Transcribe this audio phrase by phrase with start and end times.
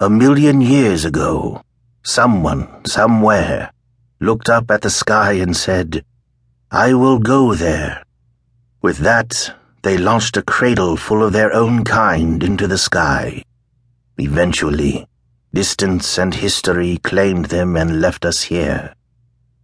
[0.00, 1.60] A million years ago,
[2.04, 3.72] someone, somewhere,
[4.20, 6.04] looked up at the sky and said,
[6.70, 8.04] I will go there.
[8.80, 13.42] With that, they launched a cradle full of their own kind into the sky.
[14.18, 15.08] Eventually,
[15.52, 18.94] distance and history claimed them and left us here.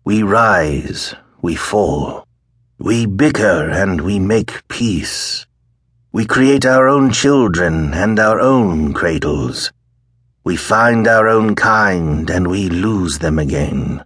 [0.03, 2.27] We rise, we fall.
[2.81, 5.47] We bicker and we make peace.
[6.11, 9.71] We create our own children and our own cradles.
[10.45, 14.05] We find our own kind and we lose them again.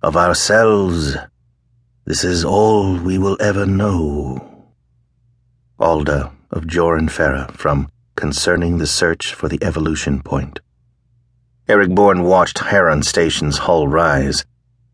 [0.00, 1.16] Of ourselves,
[2.04, 4.68] this is all we will ever know.
[5.80, 10.60] Alda of Joran Farah from Concerning the Search for the Evolution Point.
[11.68, 14.46] Eric Born watched Heron Station's hull rise.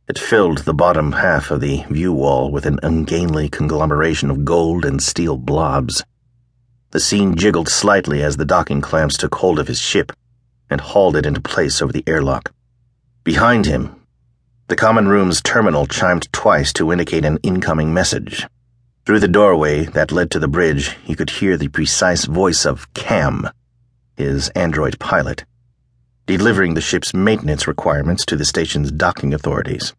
[0.09, 4.87] It filled the bottom half of the view wall with an ungainly conglomeration of gold
[4.87, 6.03] and steel blobs.
[6.93, 10.11] The scene jiggled slightly as the docking clamps took hold of his ship
[10.71, 12.53] and hauled it into place over the airlock.
[13.23, 13.95] Behind him,
[14.69, 18.47] the common room's terminal chimed twice to indicate an incoming message.
[19.05, 22.93] Through the doorway that led to the bridge, he could hear the precise voice of
[22.95, 23.49] Cam,
[24.17, 25.45] his android pilot,
[26.27, 29.93] delivering the ship's maintenance requirements to the station's docking authorities.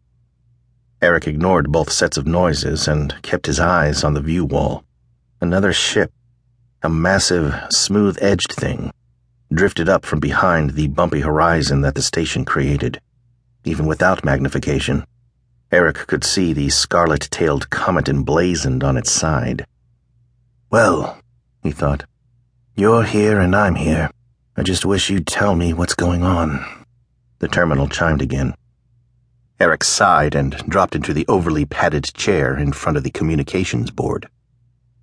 [1.02, 4.84] Eric ignored both sets of noises and kept his eyes on the view wall.
[5.40, 6.12] Another ship
[6.86, 8.92] a massive, smooth edged thing,
[9.54, 13.00] drifted up from behind the bumpy horizon that the station created.
[13.64, 15.06] Even without magnification,
[15.72, 19.66] Eric could see the scarlet tailed comet emblazoned on its side.
[20.70, 21.20] Well,
[21.64, 22.06] he thought,
[22.76, 24.10] you're here and I'm here.
[24.58, 26.86] I just wish you'd tell me what's going on.
[27.40, 28.54] The terminal chimed again.
[29.60, 34.28] Eric sighed and dropped into the overly padded chair in front of the communications board.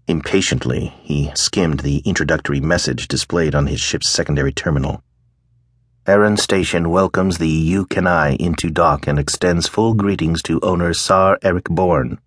[0.08, 5.02] Impatiently, he skimmed the introductory message displayed on his ship's secondary terminal.
[6.04, 11.66] Heron Station welcomes the Yukenai into dock and extends full greetings to owner Sar Eric
[11.66, 12.18] Born.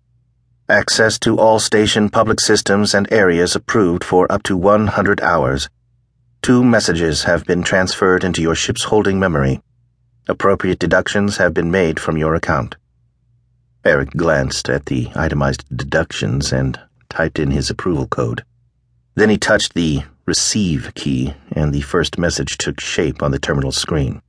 [0.66, 5.68] Access to all station public systems and areas approved for up to 100 hours.
[6.40, 9.60] Two messages have been transferred into your ship's holding memory.
[10.26, 12.76] Appropriate deductions have been made from your account.
[13.84, 18.44] Eric glanced at the itemized deductions and typed in his approval code.
[19.14, 23.72] Then he touched the receive key, and the first message took shape on the terminal
[23.72, 24.20] screen.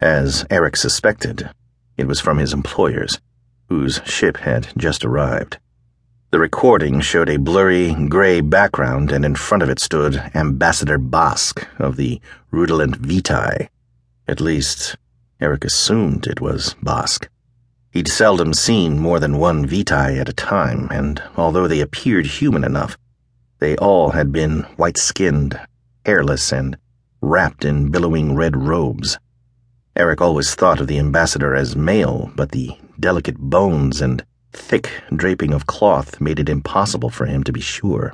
[0.00, 1.50] As Eric suspected,
[1.96, 3.20] it was from his employers,
[3.68, 5.58] whose ship had just arrived.
[6.30, 11.66] The recording showed a blurry gray background, and in front of it stood Ambassador Bosk
[11.78, 12.20] of the
[12.52, 13.68] Rhudolant Vitae.
[14.28, 14.96] At least,
[15.40, 17.26] Eric assumed it was Bosk.
[17.92, 22.62] He'd seldom seen more than one Vitae at a time, and although they appeared human
[22.62, 22.96] enough,
[23.58, 25.58] they all had been white skinned,
[26.06, 26.76] hairless, and
[27.20, 29.18] wrapped in billowing red robes.
[29.96, 35.52] Eric always thought of the ambassador as male, but the delicate bones and thick draping
[35.52, 38.12] of cloth made it impossible for him to be sure.